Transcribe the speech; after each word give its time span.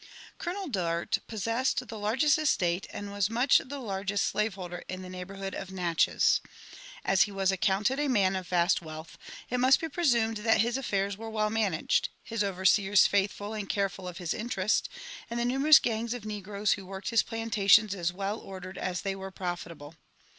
Colonel 0.39 0.67
Dart 0.67 1.19
possessed 1.27 1.87
the 1.87 1.99
largest 1.99 2.39
estate 2.39 2.87
and 2.91 3.11
was 3.11 3.29
much 3.29 3.59
the 3.59 3.77
largest 3.77 4.25
slave 4.25 4.55
holder 4.55 4.83
in 4.89 5.03
the 5.03 5.11
neighbourhood 5.11 5.53
of 5.53 5.71
Natchez. 5.71 6.41
As 7.05 7.21
he 7.21 7.31
vras 7.31 7.51
accounted 7.51 7.99
a 7.99 8.07
man 8.09 8.35
of 8.35 8.47
vast 8.47 8.81
wealth, 8.81 9.15
it 9.51 9.59
must 9.59 9.79
be 9.79 9.87
presumed 9.87 10.37
that 10.37 10.61
his 10.61 10.75
affairs 10.75 11.17
were 11.17 11.29
well 11.29 11.51
managed, 11.51 12.09
his 12.23 12.43
overseers 12.43 13.05
faithful 13.05 13.53
and 13.53 13.69
careful 13.69 14.07
of 14.07 14.17
his 14.17 14.33
interest, 14.33 14.89
and 15.29 15.39
the 15.39 15.45
nu 15.45 15.59
merous 15.59 15.79
gangs 15.79 16.15
of 16.15 16.25
negroes 16.25 16.71
who 16.71 16.87
worked 16.87 17.11
his 17.11 17.21
plantations 17.21 17.93
as 17.93 18.11
well 18.11 18.39
ordered 18.39 18.79
as 18.79 19.01
they 19.03 19.15
were 19.15 19.29
profitable. 19.29 19.93